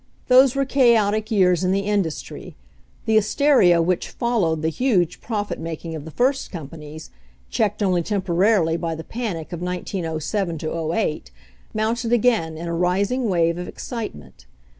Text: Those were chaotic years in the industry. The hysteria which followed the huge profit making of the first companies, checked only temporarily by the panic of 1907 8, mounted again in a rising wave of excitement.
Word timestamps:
Those 0.29 0.55
were 0.55 0.65
chaotic 0.65 1.29
years 1.29 1.63
in 1.63 1.71
the 1.71 1.81
industry. 1.81 2.55
The 3.05 3.13
hysteria 3.17 3.83
which 3.83 4.09
followed 4.09 4.63
the 4.63 4.69
huge 4.69 5.21
profit 5.21 5.59
making 5.59 5.93
of 5.93 6.05
the 6.05 6.09
first 6.09 6.49
companies, 6.51 7.11
checked 7.51 7.83
only 7.83 8.01
temporarily 8.01 8.77
by 8.77 8.95
the 8.95 9.03
panic 9.03 9.53
of 9.53 9.61
1907 9.61 10.59
8, 10.91 11.31
mounted 11.75 12.11
again 12.11 12.57
in 12.57 12.67
a 12.67 12.73
rising 12.73 13.29
wave 13.29 13.59
of 13.59 13.67
excitement. 13.67 14.47